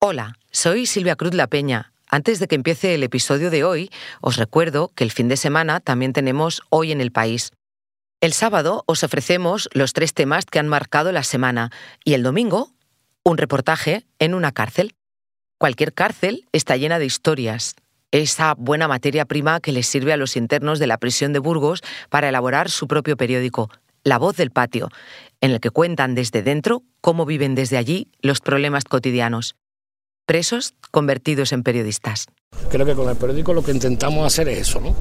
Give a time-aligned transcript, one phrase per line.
[0.00, 1.92] Hola, soy Silvia Cruz La Peña.
[2.08, 3.90] Antes de que empiece el episodio de hoy,
[4.20, 7.50] os recuerdo que el fin de semana también tenemos Hoy en el País.
[8.20, 11.72] El sábado os ofrecemos los tres temas que han marcado la semana
[12.04, 12.70] y el domingo
[13.24, 14.94] un reportaje en una cárcel.
[15.58, 17.74] Cualquier cárcel está llena de historias,
[18.12, 21.82] esa buena materia prima que les sirve a los internos de la prisión de Burgos
[22.08, 23.68] para elaborar su propio periódico,
[24.04, 24.90] La Voz del Patio,
[25.40, 29.56] en el que cuentan desde dentro cómo viven desde allí los problemas cotidianos
[30.28, 32.26] presos convertidos en periodistas.
[32.70, 34.94] Creo que con el periódico lo que intentamos hacer es eso, ¿no?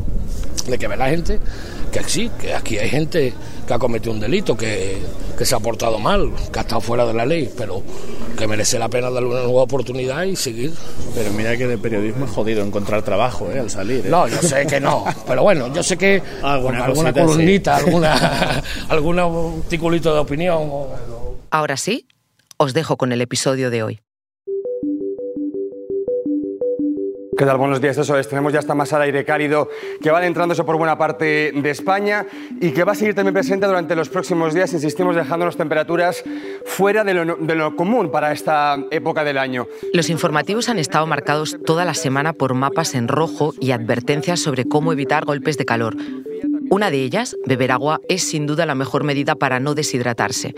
[0.70, 1.42] De que vea la gente
[1.92, 3.34] que sí, que aquí hay gente
[3.68, 4.98] que ha cometido un delito, que,
[5.38, 7.84] que se ha portado mal, que ha estado fuera de la ley, pero
[8.38, 10.74] que merece la pena darle una nueva oportunidad y seguir.
[11.14, 13.60] Pero mira que de periodismo es jodido encontrar trabajo ¿eh?
[13.60, 14.06] al salir.
[14.06, 14.10] ¿eh?
[14.10, 19.20] No, yo sé que no, pero bueno, yo sé que alguna, alguna columnita, alguna, algún
[19.20, 20.72] articulito de opinión.
[21.50, 22.08] Ahora sí,
[22.56, 24.00] os dejo con el episodio de hoy.
[27.38, 27.58] ¿Qué tal?
[27.58, 28.28] Buenos días, eso es.
[28.28, 29.70] Tenemos ya esta masa de aire cálido
[30.02, 32.26] que va adentrándose por buena parte de España
[32.60, 36.24] y que va a seguir también presente durante los próximos días, insistimos, dejándonos temperaturas
[36.66, 39.68] fuera de lo común para esta época del año.
[39.94, 44.66] Los informativos han estado marcados toda la semana por mapas en rojo y advertencias sobre
[44.66, 45.96] cómo evitar golpes de calor.
[46.72, 50.56] Una de ellas, beber agua, es sin duda la mejor medida para no deshidratarse.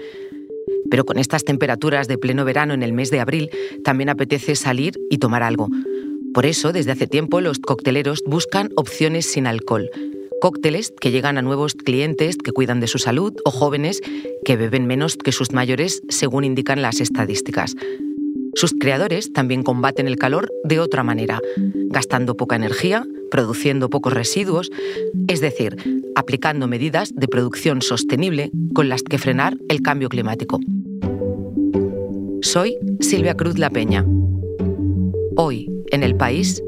[0.89, 3.49] Pero con estas temperaturas de pleno verano en el mes de abril,
[3.83, 5.67] también apetece salir y tomar algo.
[6.33, 9.89] Por eso, desde hace tiempo, los cocteleros buscan opciones sin alcohol.
[10.41, 14.01] Cócteles que llegan a nuevos clientes que cuidan de su salud o jóvenes
[14.45, 17.75] que beben menos que sus mayores, según indican las estadísticas.
[18.55, 21.39] Sus creadores también combaten el calor de otra manera,
[21.89, 24.71] gastando poca energía, produciendo pocos residuos,
[25.27, 25.77] es decir,
[26.15, 30.59] aplicando medidas de producción sostenible con las que frenar el cambio climático.
[32.41, 34.05] Soy Silvia Cruz La Peña.
[35.35, 36.63] Hoy, en el país,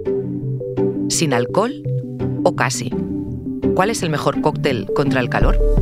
[1.09, 1.83] sin alcohol
[2.44, 2.91] o casi.
[3.75, 5.81] ¿Cuál es el mejor cóctel contra el calor?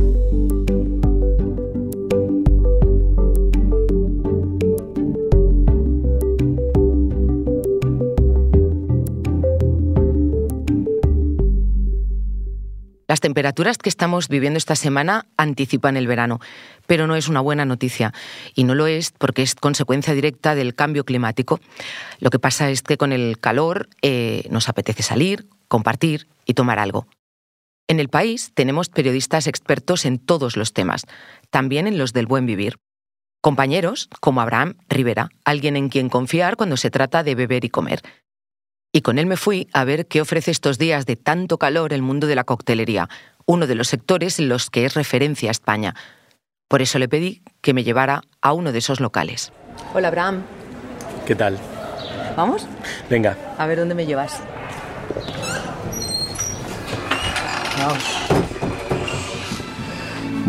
[13.10, 16.38] Las temperaturas que estamos viviendo esta semana anticipan el verano,
[16.86, 18.14] pero no es una buena noticia.
[18.54, 21.58] Y no lo es porque es consecuencia directa del cambio climático.
[22.20, 26.78] Lo que pasa es que con el calor eh, nos apetece salir, compartir y tomar
[26.78, 27.08] algo.
[27.88, 31.04] En el país tenemos periodistas expertos en todos los temas,
[31.50, 32.76] también en los del buen vivir.
[33.40, 38.02] Compañeros como Abraham Rivera, alguien en quien confiar cuando se trata de beber y comer
[38.92, 42.02] y con él me fui a ver qué ofrece estos días de tanto calor el
[42.02, 43.08] mundo de la coctelería,
[43.46, 45.94] uno de los sectores en los que es referencia España.
[46.68, 49.52] Por eso le pedí que me llevara a uno de esos locales.
[49.94, 50.42] Hola, Abraham.
[51.26, 51.58] ¿Qué tal?
[52.36, 52.66] ¿Vamos?
[53.08, 53.36] Venga.
[53.58, 54.40] A ver dónde me llevas.
[57.78, 58.19] Vamos.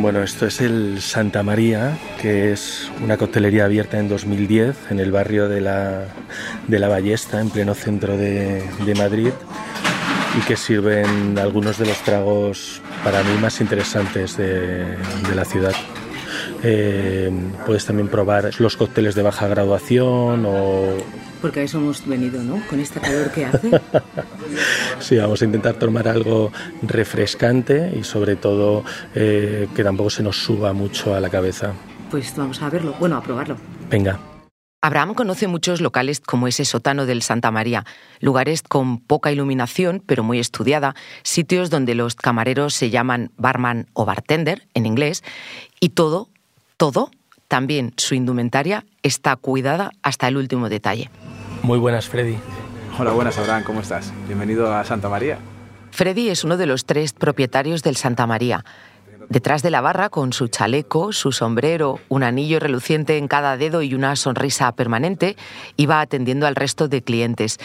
[0.02, 5.12] Bueno, esto es el Santa María, que es una coctelería abierta en 2010 en el
[5.12, 6.06] barrio de la,
[6.68, 9.30] de la Ballesta, en pleno centro de, de Madrid,
[10.40, 15.76] y que sirven algunos de los tragos para mí más interesantes de, de la ciudad.
[16.64, 17.32] Eh,
[17.68, 20.98] puedes también probar los cócteles de baja graduación o
[21.42, 22.62] porque a eso hemos venido, ¿no?
[22.70, 23.72] Con esta calor que hace.
[25.00, 28.84] sí, vamos a intentar tomar algo refrescante y sobre todo
[29.16, 31.74] eh, que tampoco se nos suba mucho a la cabeza.
[32.10, 33.58] Pues vamos a verlo, bueno, a probarlo.
[33.90, 34.20] Venga.
[34.84, 37.86] Abraham conoce muchos locales como ese sótano del Santa María,
[38.20, 44.06] lugares con poca iluminación pero muy estudiada, sitios donde los camareros se llaman barman o
[44.06, 45.24] bartender en inglés,
[45.80, 46.30] y todo,
[46.78, 47.12] todo,
[47.52, 51.10] también su indumentaria está cuidada hasta el último detalle.
[51.64, 52.38] Muy buenas, Freddy.
[52.98, 54.14] Hola, buenas, Abraham, ¿cómo estás?
[54.28, 55.38] Bienvenido a Santa María.
[55.92, 58.64] Freddy es uno de los tres propietarios del Santa María.
[59.28, 63.82] Detrás de la barra, con su chaleco, su sombrero, un anillo reluciente en cada dedo
[63.82, 65.36] y una sonrisa permanente,
[65.76, 67.60] iba atendiendo al resto de clientes.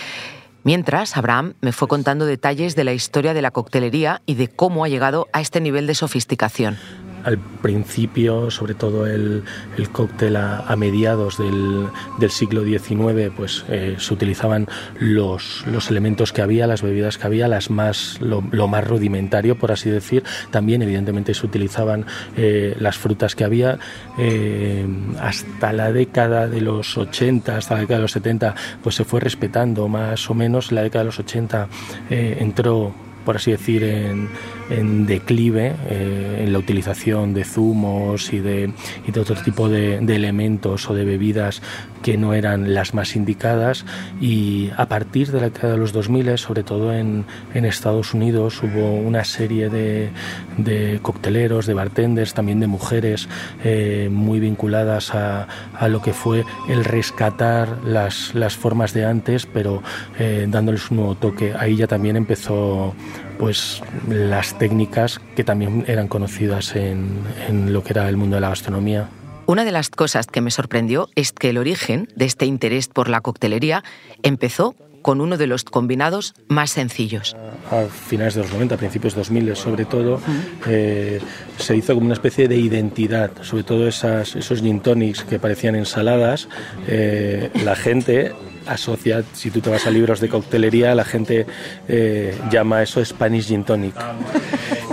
[0.64, 4.84] Mientras, Abraham me fue contando detalles de la historia de la coctelería y de cómo
[4.84, 6.76] ha llegado a este nivel de sofisticación
[7.26, 9.42] al principio, sobre todo el,
[9.76, 11.88] el cóctel a, mediados del,
[12.20, 14.68] del, siglo XIX, pues eh, se utilizaban
[15.00, 19.72] los, los, elementos que había, las bebidas que había, las más, lo, más rudimentario, por
[19.72, 20.22] así decir.
[20.52, 22.06] También, evidentemente, se utilizaban
[22.36, 23.80] eh, las frutas que había.
[24.18, 24.86] Eh,
[25.20, 29.18] hasta la década de los 80, hasta la década de los 70, pues se fue
[29.18, 30.70] respetando más o menos.
[30.70, 31.68] En la década de los 80
[32.08, 32.94] entró
[33.26, 38.72] por así decir, en, declive eh, en la utilización de zumos y de,
[39.06, 41.60] y de otro tipo de, elementos o de bebidas
[42.02, 43.84] que no eran las más indicadas
[44.20, 48.62] y a partir de la década de los 2000, sobre todo en, en Estados Unidos,
[48.62, 50.10] hubo una serie de,
[50.56, 53.28] de, cocteleros, de bartenders, también de mujeres
[53.64, 59.46] eh, muy vinculadas a, a, lo que fue el rescatar las, las formas de antes,
[59.46, 59.82] pero
[60.18, 61.54] eh, dándoles un nuevo toque.
[61.58, 62.94] Ahí ya también empezó
[63.38, 68.40] pues las técnicas que también eran conocidas en, en lo que era el mundo de
[68.40, 69.08] la gastronomía.
[69.46, 73.08] Una de las cosas que me sorprendió es que el origen de este interés por
[73.08, 73.84] la coctelería
[74.22, 74.74] empezó
[75.06, 77.36] con uno de los combinados más sencillos.
[77.70, 80.20] A finales de los 90, principios de 2000 sobre todo,
[80.66, 81.20] eh,
[81.58, 85.76] se hizo como una especie de identidad, sobre todo esas, esos gin tonics que parecían
[85.76, 86.48] ensaladas.
[86.88, 88.32] Eh, la gente
[88.66, 91.46] asocia, si tú te vas a libros de coctelería, la gente
[91.88, 93.94] eh, llama eso Spanish Gin Tonic.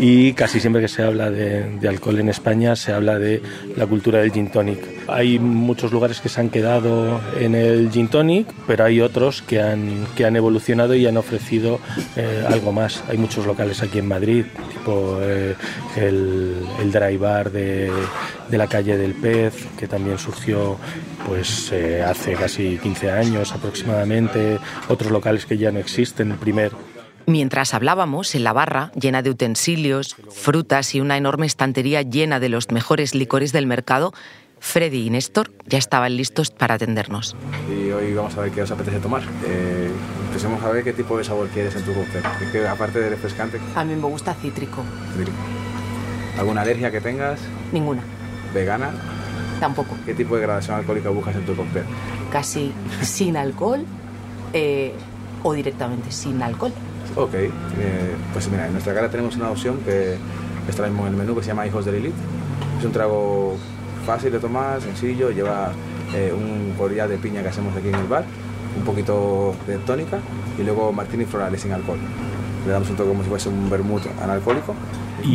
[0.05, 3.41] Y casi siempre que se habla de, alcohol en España se habla de
[3.77, 4.79] la cultura del Gin Tonic.
[5.07, 9.61] Hay muchos lugares que se han quedado en el Gin Tonic, pero hay otros que
[9.61, 11.79] han, que han evolucionado y han ofrecido
[12.17, 13.01] eh, algo más.
[13.07, 15.55] Hay muchos locales aquí en Madrid, tipo eh,
[15.95, 17.89] el, el dry bar de,
[18.49, 20.75] de, la calle del Pez, que también surgió
[21.25, 21.71] pues
[22.05, 24.59] hace casi 15 años aproximadamente,
[24.89, 26.73] otros locales que ya no existen, el primer
[27.25, 32.49] Mientras hablábamos, en la barra, llena de utensilios, frutas y una enorme estantería llena de
[32.49, 34.13] los mejores licores del mercado,
[34.59, 37.35] Freddy y Néstor ya estaban listos para atendernos.
[37.69, 39.21] Y hoy vamos a ver qué os apetece tomar.
[39.45, 39.91] Eh,
[40.27, 42.23] empecemos a ver qué tipo de sabor quieres en tu cóctel.
[42.51, 43.59] Que, aparte de refrescante.
[43.75, 44.83] A mí me gusta cítrico.
[45.17, 45.37] cítrico.
[46.39, 47.39] ¿Alguna alergia que tengas?
[47.71, 48.03] Ninguna.
[48.53, 48.91] ¿Vegana?
[49.59, 49.97] Tampoco.
[50.05, 51.83] ¿Qué tipo de gradación alcohólica buscas en tu cóctel?
[52.31, 52.71] Casi
[53.01, 53.85] sin alcohol
[54.53, 54.93] eh,
[55.43, 56.71] o directamente sin alcohol.
[57.15, 57.51] Ok, eh,
[58.31, 60.17] pues mira, en nuestra cara tenemos una opción que
[60.67, 62.15] está en el menú que se llama Hijos de Lilith.
[62.79, 63.55] Es un trago
[64.05, 65.71] fácil de tomar, sencillo, lleva
[66.15, 68.25] eh, un collar de piña que hacemos aquí en el bar,
[68.77, 70.19] un poquito de tónica
[70.57, 71.99] y luego martini florales sin alcohol.
[72.65, 74.73] Le damos un toque como si fuese un vermut analcohólico.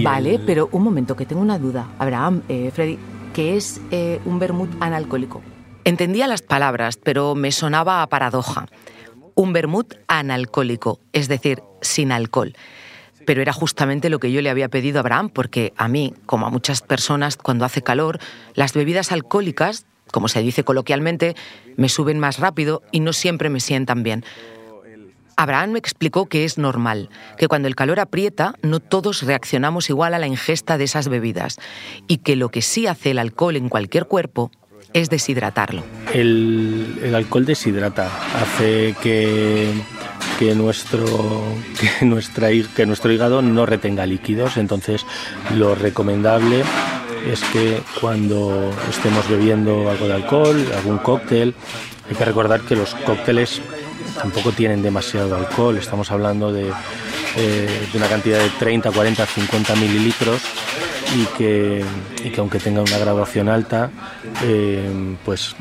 [0.03, 1.87] Vale, pero un momento, que tengo una duda.
[1.99, 2.99] Abraham, eh, Freddy,
[3.33, 3.81] ¿qué es
[4.25, 5.43] un vermut analcohólico?
[5.85, 8.67] Entendía las palabras, pero me sonaba a paradoja
[9.39, 12.57] un vermut analcohólico, es decir, sin alcohol.
[13.25, 16.49] Pero era justamente lo que yo le había pedido a Abraham, porque a mí, como
[16.49, 18.19] a muchas personas, cuando hace calor,
[18.55, 21.37] las bebidas alcohólicas, como se dice coloquialmente,
[21.77, 24.25] me suben más rápido y no siempre me sientan bien.
[25.37, 30.15] Abraham me explicó que es normal, que cuando el calor aprieta no todos reaccionamos igual
[30.15, 31.59] a la ingesta de esas bebidas
[32.09, 34.51] y que lo que sí hace el alcohol en cualquier cuerpo
[34.93, 35.83] es deshidratarlo.
[36.13, 39.71] El, alcohol deshidrata, hace que,
[40.39, 41.05] que, nuestro,
[41.81, 45.05] que, que nuestro hígado no retenga líquidos, entonces
[45.55, 46.63] lo recomendable
[47.31, 51.55] es que cuando estemos bebiendo algo de alcohol, algún cóctel,
[52.09, 53.61] hay que recordar que los cócteles
[54.15, 56.73] tampoco tienen demasiado alcohol, estamos hablando de,
[57.37, 60.43] eh, de una cantidad de 30, 40, 50 mililitros
[61.15, 61.85] y que,
[62.39, 63.91] aunque tenga una graduación alta,
[64.45, 65.57] eh, pues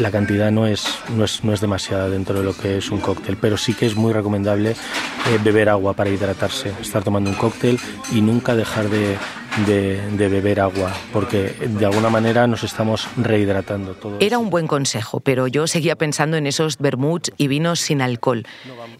[0.00, 0.86] la cantidad no es,
[1.16, 3.86] no, es, no es demasiada dentro de lo que es un cóctel, pero sí que
[3.86, 7.78] es muy recomendable eh, beber agua para hidratarse, estar tomando un cóctel
[8.12, 9.16] y nunca dejar de,
[9.64, 13.94] de, beber agua, porque de alguna manera nos estamos rehidratando.
[13.94, 18.02] Todo Era un buen consejo, pero yo seguía pensando en esos vermuts y vinos sin
[18.02, 18.46] alcohol.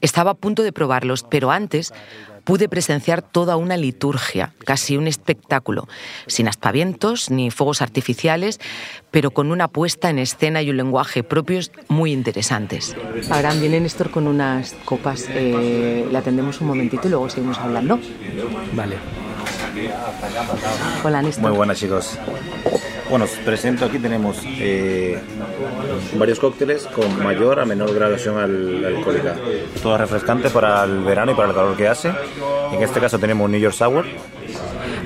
[0.01, 1.93] Estaba a punto de probarlos, pero antes
[2.45, 5.89] pude presenciar toda una liturgia, casi un espectáculo,
[6.29, 8.61] sin aspavientos ni fuegos artificiales,
[9.11, 12.97] pero con una puesta en escena y un lenguaje propios muy interesantes.
[13.31, 17.99] Ahora viene Néstor con unas copas, eh, le atendemos un momentito y luego seguimos hablando.
[18.75, 18.97] Vale.
[21.05, 21.43] Hola Néstor.
[21.49, 22.19] Muy buenas chicos.
[23.09, 25.21] Bueno, os presento aquí tenemos eh,
[26.19, 29.37] varios cócteles con mayor a menor graduación alcohólica.
[29.83, 32.13] Todo refrescante para el verano y para el calor que hace.
[32.73, 34.05] En este caso tenemos un New York Sour.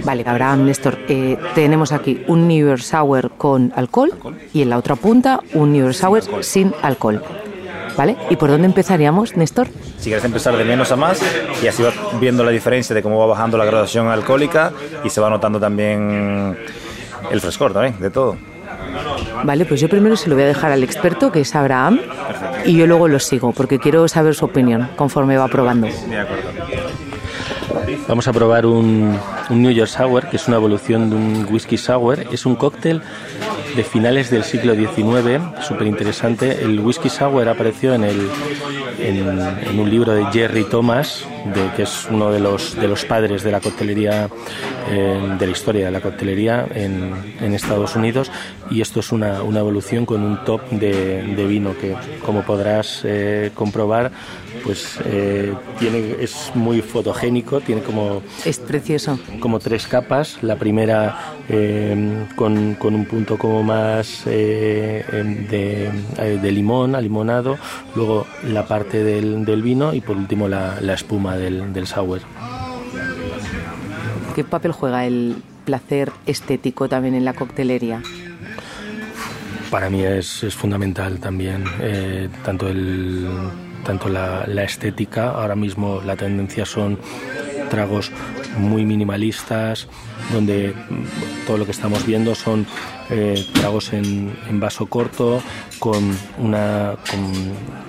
[0.03, 4.13] Vale, Abraham, Néstor, eh, tenemos aquí un New York Sour con alcohol
[4.55, 7.23] y en la otra punta un New York Sour sin alcohol.
[7.97, 8.17] ¿Vale?
[8.31, 9.69] ¿Y por dónde empezaríamos, Néstor?
[9.99, 11.21] Si quieres empezar de menos a más
[11.63, 14.73] y así vas viendo la diferencia de cómo va bajando la graduación alcohólica
[15.05, 16.57] y se va notando también
[17.31, 18.37] el frescor también, de todo.
[19.45, 22.01] Vale, pues yo primero se lo voy a dejar al experto, que es Abraham,
[22.65, 25.87] y yo luego lo sigo, porque quiero saber su opinión conforme va probando.
[25.87, 26.51] De acuerdo.
[28.09, 29.19] Vamos a probar un,
[29.51, 32.27] un, New York Sour, que es una evolución de un whisky sour.
[32.33, 33.03] Es un cóctel
[33.75, 36.63] de finales del siglo XIX, súper interesante.
[36.63, 38.29] El whisky sour apareció en, el,
[38.99, 41.25] en, un libro de Jerry Thomas,
[41.55, 44.29] de, que es uno de los, de los padres de la coctelería,
[44.91, 48.31] eh, de la historia de la coctelería en, en Estados Unidos.
[48.71, 53.03] Y esto es una, una evolución con un top de, de vino que, como podrás
[53.05, 54.11] eh, comprobar,
[54.63, 58.23] pues eh, tiene, es muy fotogénico, tiene como...
[58.45, 59.19] Es precioso.
[59.41, 60.43] Como tres capas.
[60.43, 65.91] La primera eh, con, con, un punto como más eh, em, de,
[66.41, 67.59] de, limón, alimonado,
[67.95, 72.21] luego la parte del, del vino y por último la, la espuma del, del sour.
[74.35, 78.03] ¿Qué papel juega el placer estético también en la coctelería?
[79.71, 81.65] Para mí es, es fundamental también,
[82.45, 83.29] tanto el
[83.85, 86.99] tanto la, estética, ahora mismo la tendencia son
[87.71, 88.11] tragos
[88.57, 89.89] muy minimalistas,
[90.33, 90.75] donde
[91.47, 92.67] todo lo que estamos viendo son
[93.11, 95.43] eh, tragos en, vaso corto,
[95.79, 96.97] con una,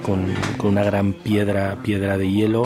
[0.03, 0.25] con,
[0.57, 2.63] con, una gran piedra, piedra de hielo.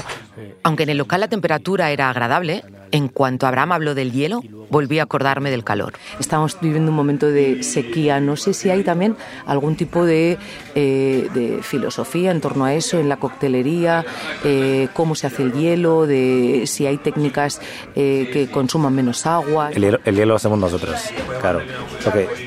[0.63, 4.99] Aunque en el local la temperatura era agradable, en cuanto Abraham habló del hielo, volví
[4.99, 5.93] a acordarme del calor.
[6.19, 8.19] Estamos viviendo un momento de sequía.
[8.19, 10.37] No sé si hay también algún tipo de,
[10.75, 14.05] eh, filosofía en torno a eso, en la coctelería,
[14.43, 17.61] eh, cómo se hace el hielo, de si hay técnicas
[17.95, 19.71] eh, que consuman menos agua.
[19.71, 20.95] El hielo, lo hacemos nosotros,
[21.41, 21.61] claro.
[22.03, 22.44] Porque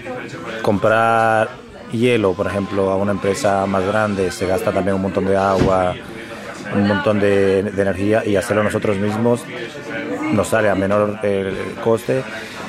[0.69, 1.49] comprar
[1.93, 5.95] hielo, por ejemplo, a una empresa más grande se gasta también un montón de agua,
[6.75, 9.41] un montón de, de energía y hacerlo nosotros mismos
[10.31, 12.23] nos sale a menor el coste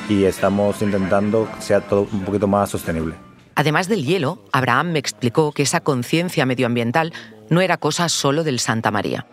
[0.07, 3.15] y estamos intentando que sea todo un poquito más sostenible.
[3.55, 7.11] Además del hielo, Abraham me explicó que esa conciencia medioambiental
[7.49, 9.25] no era cosa solo del Santa María.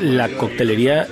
[0.00, 1.08] La coctelería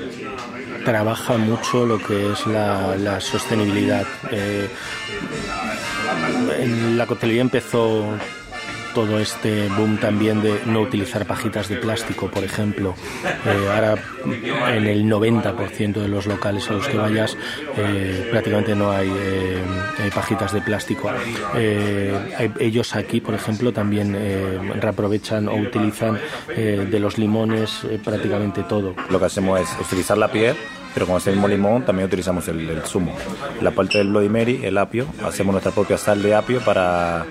[0.84, 4.06] trabaja mucho lo que es la, sostenibilidad.
[4.30, 4.68] Eh,
[6.96, 8.18] la coctelería empezó
[8.94, 12.94] todo este boom también de no utilizar pajitas de plástico, por ejemplo.
[13.24, 13.94] Eh, ahora
[14.74, 17.36] en el 90% de los locales a los que vayas
[17.76, 21.10] eh, prácticamente no hay eh, pajitas de plástico.
[22.58, 24.16] ellos aquí, por ejemplo, también
[24.80, 26.18] reaprovechan o utilizan
[26.56, 28.94] de los limones prácticamente todo.
[29.10, 30.56] Lo que hacemos es utilizar la piel
[30.94, 33.16] pero con ese mismo limón también utilizamos el, el, zumo.
[33.60, 37.24] La parte del Bloody Mary, el apio, hacemos nuestra propia sal de apio para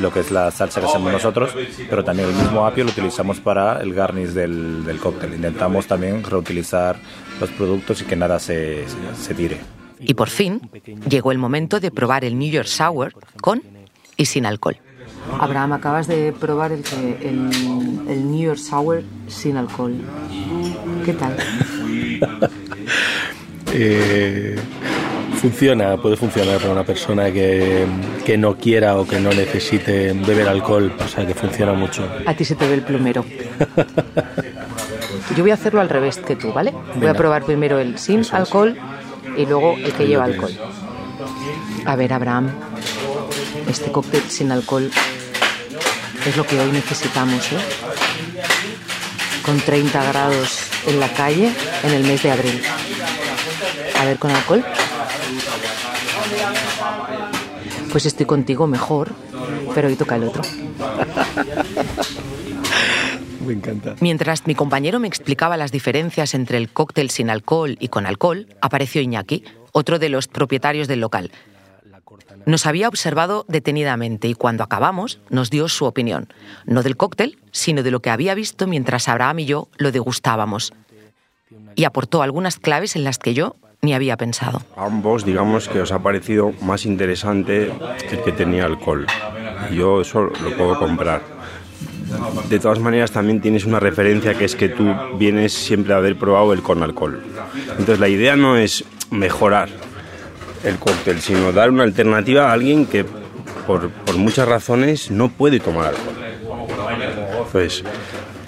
[0.00, 1.54] lo que es la salsa que hacemos nosotros,
[1.88, 5.34] pero también el mismo apio lo utilizamos para el garnish del, del cóctel.
[5.34, 6.96] Intentamos también reutilizar
[7.40, 8.84] los productos y que nada se,
[9.20, 9.58] se, tire.
[10.00, 10.60] Y por fin
[11.08, 13.62] llegó el momento de probar el New York Sour con
[14.16, 14.78] y sin alcohol.
[15.40, 16.82] Abraham, acabas de probar el,
[17.20, 17.50] el,
[18.08, 19.94] el New York Sour sin alcohol.
[21.04, 21.36] ¿Qué tal?
[23.72, 24.56] eh,
[25.38, 27.86] funciona, puede funcionar para una persona que,
[28.24, 32.08] que, no quiera o que no necesite beber alcohol, o sea que funciona mucho.
[32.26, 33.24] A ti se te ve el plumero.
[35.36, 36.74] Yo voy a hacerlo al revés que tú, ¿vale?
[36.96, 38.76] Voy a probar primero el sin alcohol
[39.36, 40.52] y luego el que lleva alcohol.
[41.84, 42.50] A ver, Abraham,
[43.68, 44.90] este cóctel sin alcohol
[46.26, 47.58] es lo que hoy necesitamos, ¿eh?
[49.44, 51.50] Con 30 grados en la calle
[51.84, 52.62] en el mes de abril.
[54.00, 54.64] A ver, con alcohol.
[57.90, 59.10] Pues estoy contigo mejor,
[59.74, 60.42] pero hoy toca el otro.
[63.46, 63.94] Me encanta.
[64.00, 68.46] Mientras mi compañero me explicaba las diferencias entre el cóctel sin alcohol y con alcohol,
[68.60, 69.42] apareció Iñaki,
[69.72, 71.30] otro de los propietarios del local.
[72.44, 76.28] Nos había observado detenidamente y cuando acabamos nos dio su opinión,
[76.66, 80.72] no del cóctel, sino de lo que había visto mientras Abraham y yo lo degustábamos.
[81.74, 84.60] Y aportó algunas claves en las que yo ni había pensado.
[84.76, 87.72] ambos, digamos que os ha parecido más interesante
[88.10, 89.06] el que tenía alcohol.
[89.72, 91.22] Yo eso lo puedo comprar.
[92.48, 96.16] De todas maneras, también tienes una referencia que es que tú vienes siempre a haber
[96.18, 97.22] probado el con alcohol.
[97.70, 99.68] Entonces, la idea no es mejorar
[100.64, 103.04] el cóctel, sino dar una alternativa a alguien que,
[103.66, 106.14] por, por muchas razones, no puede tomar alcohol.
[107.52, 107.84] Pues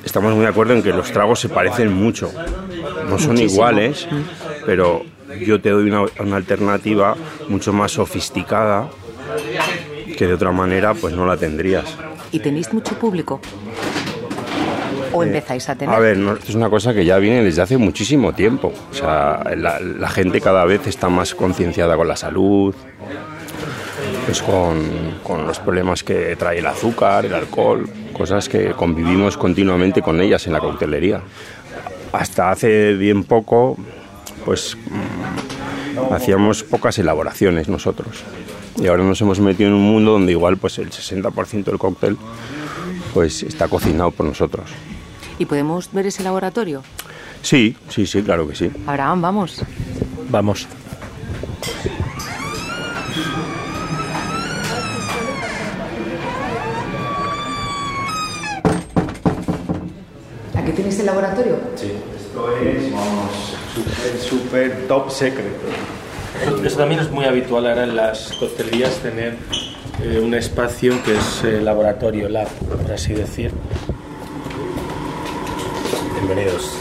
[0.05, 2.33] estamos muy de acuerdo en que los tragos se parecen mucho.
[3.09, 4.09] No son iguales,
[4.65, 5.05] pero
[5.39, 7.17] yo te doy una, alternativa
[7.49, 8.89] mucho más sofisticada
[10.17, 11.97] que de otra manera pues no la tendrías.
[12.33, 13.41] ¿Y tenéis mucho público?
[15.13, 15.95] ¿O eh, empezáis a tener?
[15.95, 18.73] A ver, es una cosa que ya viene desde hace muchísimo tiempo.
[18.91, 22.75] O sea, la, gente cada vez está más concienciada con la salud,
[24.27, 30.03] pues con, con, los problemas que trae el azúcar, el alcohol, cosas que convivimos continuamente
[30.03, 31.23] con ellas en la coctelería.
[32.13, 33.77] Hasta hace bien poco,
[34.45, 38.23] pues mm, hacíamos pocas elaboraciones nosotros.
[38.77, 42.17] Y ahora nos hemos metido en un mundo donde igual pues el 60% del cóctel
[43.13, 44.71] pues está cocinado por nosotros.
[45.39, 46.83] ¿Y podemos ver ese laboratorio?
[47.43, 48.71] Sí, sí, sí, claro que sí.
[48.87, 49.63] Abraham, vamos.
[50.29, 50.69] Vamos.
[60.55, 61.57] ¿Aquí tienes el laboratorio?
[61.75, 65.53] Sí, esto es, vamos, súper, súper top secret.
[66.65, 69.37] Eso también es muy habitual ahora en las coctelerías tener
[70.03, 73.53] eh, un espacio que es eh, laboratorio, lab, por así decir.
[76.15, 76.77] Bienvenidos.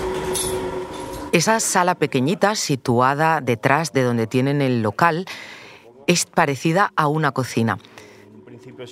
[1.32, 5.26] Esa sala pequeñita situada detrás de donde tienen el local
[6.08, 7.78] es parecida a una cocina.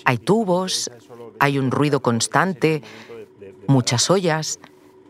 [0.05, 0.91] Hay tubos,
[1.39, 2.83] hay un ruido constante,
[3.67, 4.59] muchas ollas.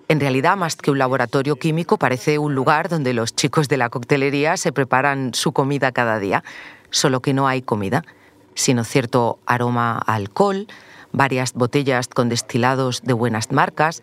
[0.10, 3.90] En realidad, más que un laboratorio químico, parece un lugar donde los chicos de la
[3.90, 6.44] coctelería se preparan su comida cada día.
[6.90, 8.06] Solo que no hay comida,
[8.54, 10.68] sino cierto aroma alcohol,
[11.12, 14.02] varias botellas con destilados de buenas marcas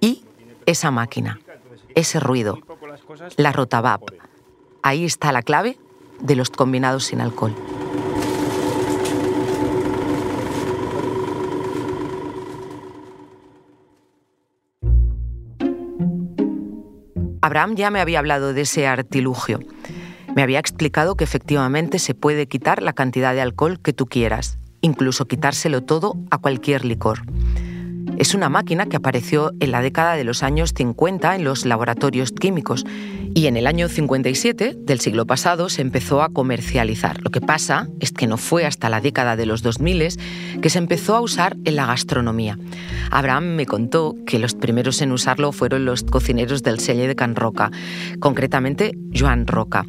[0.00, 0.24] y
[0.66, 1.40] esa máquina,
[1.94, 2.58] ese ruido,
[3.36, 4.02] la rotabap.
[4.82, 5.78] Ahí está la clave
[6.20, 7.54] de los combinados sin alcohol.
[17.52, 19.60] Abraham ya me había hablado de ese artilugio.
[20.34, 24.56] Me había explicado que efectivamente se puede quitar la cantidad de alcohol que tú quieras,
[24.80, 27.20] incluso quitárselo todo a cualquier licor.
[28.22, 32.30] Es una máquina que apareció en la década de los años 50 en los laboratorios
[32.30, 32.86] químicos
[33.34, 37.20] y en el año 57 del siglo pasado se empezó a comercializar.
[37.20, 40.20] Lo que pasa es que no fue hasta la década de los 2000
[40.60, 42.60] que se empezó a usar en la gastronomía.
[43.10, 47.34] Abraham me contó que los primeros en usarlo fueron los cocineros del Selle de Can
[47.34, 47.72] Roca,
[48.20, 49.84] concretamente Joan Roca.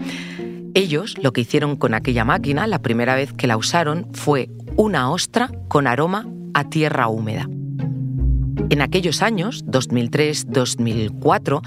[0.73, 5.11] Ellos lo que hicieron con aquella máquina, la primera vez que la usaron, fue una
[5.11, 6.25] ostra con aroma
[6.55, 7.47] a tierra húmeda.
[8.69, 11.61] En aquellos años, 2003-2004,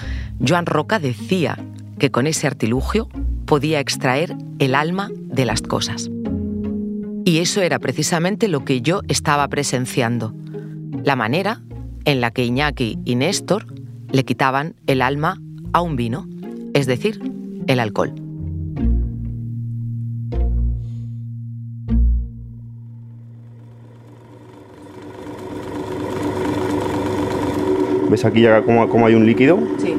[0.47, 1.59] Joan Roca decía
[1.99, 3.09] que con ese artilugio
[3.47, 6.11] podía extraer el alma de las cosas.
[7.25, 10.35] Y eso era precisamente lo que yo estaba presenciando,
[11.05, 11.63] la manera
[12.05, 13.67] en la que Iñaki y Néstor
[14.13, 15.41] le quitaban el alma
[15.73, 16.29] a un vino,
[16.73, 17.21] es decir,
[17.67, 18.26] el alcohol.
[28.11, 29.59] ¿Ves aquí ya cómo, cómo hay un líquido?
[29.79, 29.95] Sí.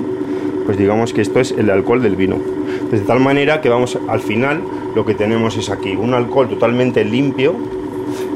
[0.65, 2.38] Pues digamos que esto es el alcohol del vino.
[2.91, 4.62] De tal manera que vamos al final
[4.96, 7.54] lo que tenemos es aquí un alcohol totalmente limpio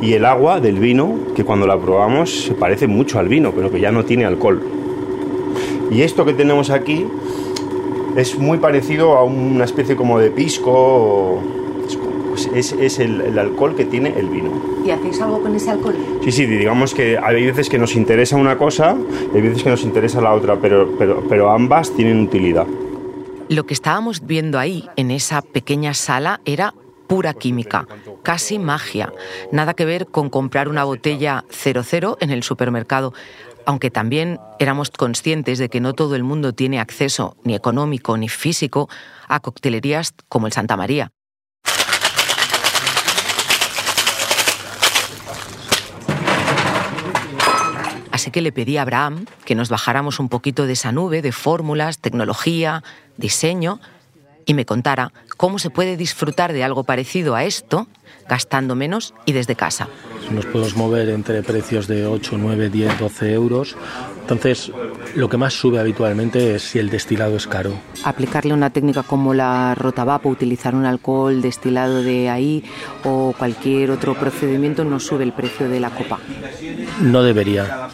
[0.02, 3.72] y el agua del vino que cuando la probamos se parece mucho al vino, pero
[3.72, 4.62] que ya no tiene alcohol.
[5.90, 7.06] Y esto que tenemos aquí
[8.16, 10.72] es muy parecido a una especie como de pisco.
[10.72, 11.40] o-
[12.30, 14.52] pues es, es el, el alcohol que tiene el vino.
[14.86, 15.96] ¿Y hacéis algo con ese alcohol?
[16.24, 18.96] Sí, sí, digamos que hay veces que nos interesa una cosa
[19.34, 22.68] y hay veces que nos interesa la otra, pero, pero, pero ambas tienen utilidad.
[23.50, 26.74] Lo que estábamos viendo ahí, en esa pequeña sala, era
[27.08, 27.88] pura química,
[28.24, 29.12] casi magia.
[29.52, 33.14] Nada que ver con comprar una botella 00 en el supermercado,
[33.66, 38.30] aunque también éramos conscientes de que no todo el mundo tiene acceso, ni económico ni
[38.30, 38.90] físico,
[39.28, 41.12] a coctelerías como el Santa María.
[48.22, 51.32] Así que le pedí a Abraham que nos bajáramos un poquito de esa nube de
[51.32, 52.84] fórmulas, tecnología,
[53.18, 53.80] diseño
[54.46, 57.88] y me contara cómo se puede disfrutar de algo parecido a esto
[58.30, 59.88] gastando menos y desde casa.
[60.30, 63.76] Nos podemos mover entre precios de 8, 9, 10, 12 euros.
[64.32, 64.72] Entonces,
[65.16, 67.74] lo que más sube habitualmente es si el destilado es caro.
[68.06, 72.64] Aplicarle una técnica como la rotabapo, utilizar un alcohol destilado de ahí
[73.04, 76.18] o cualquier otro procedimiento no sube el precio de la copa.
[77.02, 77.90] No debería.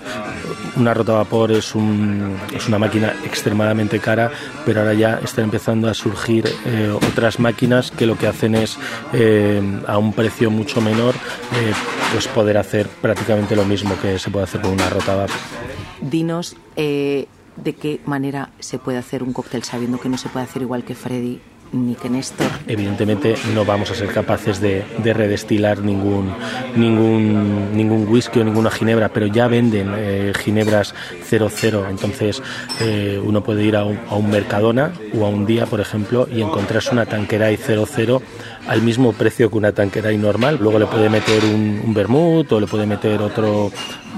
[0.75, 4.29] Una rotavapor es, un, es una máquina extremadamente cara,
[4.63, 8.77] pero ahora ya están empezando a surgir eh, otras máquinas que lo que hacen es,
[9.11, 11.73] eh, a un precio mucho menor, eh,
[12.13, 15.35] pues poder hacer prácticamente lo mismo que se puede hacer con una rotavapor.
[16.01, 20.45] Dinos eh, de qué manera se puede hacer un cóctel sabiendo que no se puede
[20.45, 21.41] hacer igual que Freddy
[21.73, 22.47] Néstor.
[22.67, 26.33] Evidentemente no vamos a ser capaces de, de redestilar ningún,
[26.75, 30.95] ningún, whisky o ninguna ginebra, pero ya venden eh, ginebras
[31.29, 32.41] 00, entonces
[32.79, 36.91] eh, uno puede ir a un, Mercadona o a un día, por ejemplo, y encontrarse
[36.91, 38.21] una Tanqueray 00
[38.67, 40.57] al mismo precio que una Tanqueray normal.
[40.61, 43.71] Luego le puede meter un, un vermut o le puede meter otro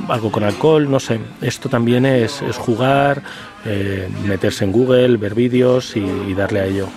[0.07, 1.19] algo con alcohol, no sé.
[1.41, 3.21] Esto también es, jugar,
[3.65, 6.87] eh, meterse en Google, ver vídeos y darle a ello.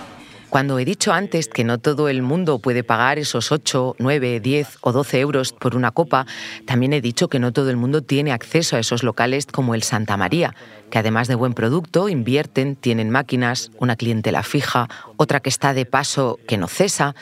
[0.53, 4.77] Cuando he dicho antes que no todo el mundo puede pagar esos 8, 9, 10
[4.81, 6.27] o 12 euros por una copa,
[6.67, 9.81] también he dicho que no todo el mundo tiene acceso a esos locales como el
[9.81, 10.53] Santa María,
[10.91, 15.87] que además de buen producto, invierten, tienen máquinas, una clientela fija, otra que está de
[15.87, 17.15] paso que no cesa.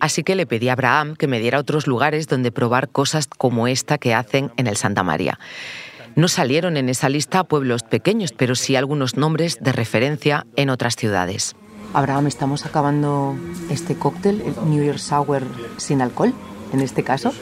[0.00, 3.68] Así que le pedí a Abraham que me diera otros lugares donde probar cosas como
[3.68, 5.38] esta que hacen en el Santa María.
[6.16, 10.96] No salieron en esa lista pueblos pequeños, pero sí algunos nombres de referencia en otras
[10.96, 11.54] ciudades.
[11.92, 13.34] Abraham, estamos acabando
[13.68, 15.42] este cóctel, el New Year Sour
[15.76, 16.32] sin alcohol,
[16.72, 17.32] en este caso.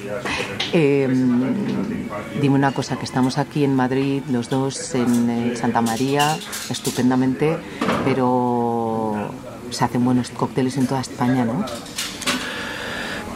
[0.72, 2.08] Em,
[2.40, 6.36] dime una cosa, que estamos aquí en Madrid, los dos en eh, Santa María,
[6.70, 7.56] estupendamente,
[8.04, 9.14] pero
[9.70, 11.64] se hacen buenos cócteles en toda España, ¿no?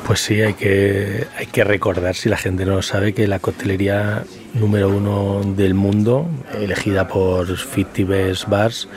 [0.07, 3.39] Pues sí, hay que, hay que recordar, si la gente no lo sabe, que la
[3.39, 6.27] coctelería número uno del mundo,
[6.61, 8.89] elegida por 50 Best Bars,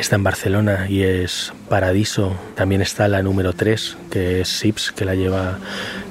[0.00, 2.34] está en Barcelona y es Paradiso.
[2.54, 5.58] También está la número 3, que es Sips, que la lleva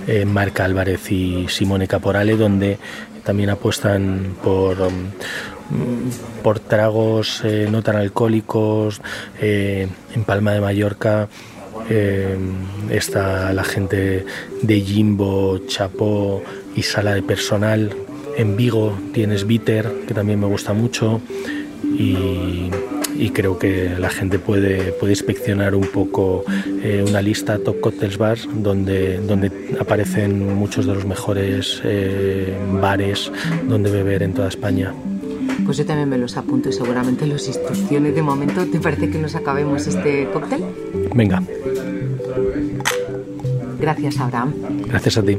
[0.08, 2.78] eh, Marca Álvarez y Simone Caporale, donde
[3.24, 5.12] también apuestan por, um,
[6.44, 9.02] por tragos eh, no tan alcohólicos.
[9.42, 11.28] Eh, en Palma de Mallorca
[12.90, 14.26] está la gente
[14.62, 16.44] de Jimbo, Chapó
[16.76, 17.96] y Sala de Personal.
[18.38, 21.22] En Vigo tienes Bitter, que también me gusta mucho.
[21.84, 22.70] Y
[23.20, 26.46] y creo que la gente puede, puede inspeccionar un poco
[26.82, 33.32] eh, una lista Top Cocktails Bars donde, donde aparecen muchos de los mejores eh, bares
[33.68, 34.94] donde beber en toda España.
[35.66, 38.66] Pues yo también me los apunto y seguramente los instrucciones de momento.
[38.66, 40.64] ¿Te parece que nos acabemos este cóctel?
[41.14, 41.44] Venga.
[43.80, 44.54] Gracias, Abraham.
[44.88, 45.38] Gracias a ti.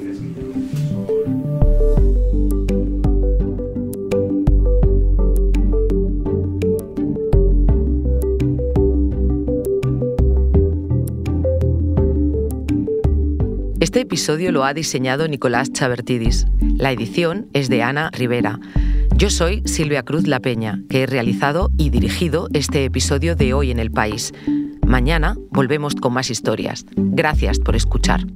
[14.11, 16.49] Episodio lo ha diseñado Nicolás Chabertidis.
[16.77, 18.59] La edición es de Ana Rivera.
[19.15, 23.71] Yo soy Silvia Cruz La Peña, que he realizado y dirigido este episodio de Hoy
[23.71, 24.35] en el País.
[24.85, 26.87] Mañana volvemos con más historias.
[26.97, 28.27] Gracias por escuchar.